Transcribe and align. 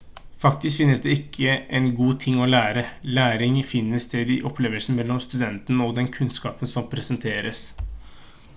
faktisk 0.43 0.77
finnes 0.79 1.01
det 1.05 1.11
ikke 1.15 1.51
én 1.79 1.83
god 1.99 2.15
ting 2.23 2.39
å 2.39 2.47
lære 2.53 2.85
læring 3.19 3.59
finner 3.73 4.03
sted 4.07 4.33
i 4.37 4.41
opplevelsen 4.51 4.97
mellom 5.01 5.23
studenten 5.27 5.85
og 5.89 5.95
den 5.99 6.13
kunnskapen 6.19 6.73
som 6.73 6.89
presenteres 6.97 7.63